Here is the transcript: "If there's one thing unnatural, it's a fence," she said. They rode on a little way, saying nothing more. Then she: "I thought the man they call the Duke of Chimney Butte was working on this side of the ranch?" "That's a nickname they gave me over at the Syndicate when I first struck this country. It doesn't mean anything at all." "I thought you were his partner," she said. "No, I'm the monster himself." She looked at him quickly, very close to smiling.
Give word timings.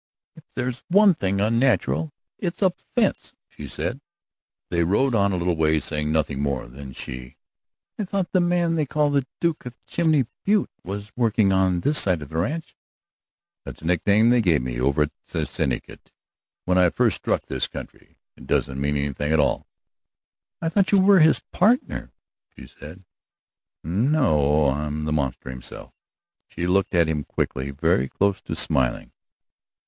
"If 0.35 0.43
there's 0.55 0.81
one 0.87 1.13
thing 1.13 1.39
unnatural, 1.39 2.11
it's 2.39 2.63
a 2.63 2.71
fence," 2.95 3.35
she 3.47 3.67
said. 3.67 4.01
They 4.71 4.83
rode 4.83 5.13
on 5.13 5.31
a 5.31 5.37
little 5.37 5.55
way, 5.55 5.79
saying 5.79 6.11
nothing 6.11 6.41
more. 6.41 6.67
Then 6.67 6.91
she: 6.93 7.35
"I 7.99 8.05
thought 8.05 8.31
the 8.31 8.39
man 8.39 8.73
they 8.73 8.87
call 8.87 9.11
the 9.11 9.27
Duke 9.39 9.63
of 9.67 9.75
Chimney 9.85 10.25
Butte 10.43 10.71
was 10.83 11.11
working 11.15 11.51
on 11.53 11.81
this 11.81 11.99
side 12.01 12.23
of 12.23 12.29
the 12.29 12.39
ranch?" 12.39 12.75
"That's 13.63 13.83
a 13.83 13.85
nickname 13.85 14.31
they 14.31 14.41
gave 14.41 14.63
me 14.63 14.81
over 14.81 15.03
at 15.03 15.11
the 15.27 15.45
Syndicate 15.45 16.11
when 16.65 16.79
I 16.79 16.89
first 16.89 17.17
struck 17.17 17.45
this 17.45 17.67
country. 17.67 18.17
It 18.35 18.47
doesn't 18.47 18.81
mean 18.81 18.97
anything 18.97 19.31
at 19.31 19.39
all." 19.39 19.67
"I 20.63 20.69
thought 20.69 20.91
you 20.91 20.99
were 20.99 21.19
his 21.19 21.41
partner," 21.51 22.11
she 22.57 22.65
said. 22.65 23.03
"No, 23.83 24.69
I'm 24.69 25.05
the 25.05 25.13
monster 25.13 25.51
himself." 25.51 25.93
She 26.47 26.65
looked 26.65 26.95
at 26.95 27.07
him 27.07 27.23
quickly, 27.23 27.69
very 27.69 28.07
close 28.09 28.41
to 28.41 28.55
smiling. 28.55 29.11